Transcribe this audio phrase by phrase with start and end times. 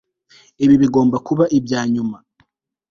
[0.63, 2.17] Ibi bigomba kuba ibya nyuma